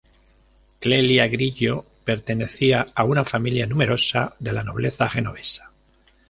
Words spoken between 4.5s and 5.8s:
la nobleza genovesa.